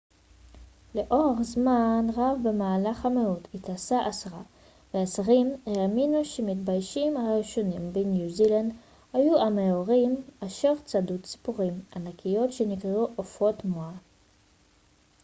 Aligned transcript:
לאורך 0.95 1.41
זמן 1.41 2.07
רב 2.15 2.37
במהלך 2.43 3.05
המאות 3.05 3.47
התשע-עשרה 3.53 4.41
והעשרים 4.93 5.47
האמינו 5.65 6.25
שהמתיישבים 6.25 7.17
הראשונים 7.17 7.93
בניו 7.93 8.29
זילנד 8.29 8.75
היו 9.13 9.37
המאורים 9.41 10.15
אשר 10.39 10.73
צדו 10.85 11.19
ציפורים 11.21 11.73
ענקיות 11.95 12.53
שנקראו 12.53 13.07
עופות 13.15 13.65
מואה 13.65 13.91